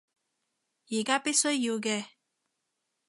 [0.89, 2.05] 而家必須要嘅